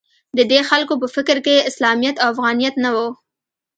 د 0.37 0.39
دې 0.51 0.59
خلکو 0.69 0.93
په 1.01 1.07
فکر 1.15 1.37
کې 1.45 1.65
اسلامیت 1.69 2.15
او 2.23 2.27
افغانیت 2.33 2.75
نه 2.83 2.89
و 2.95 2.97